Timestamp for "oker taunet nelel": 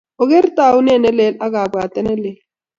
0.21-1.35